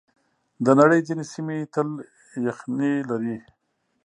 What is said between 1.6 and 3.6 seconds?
تل یخنۍ لري.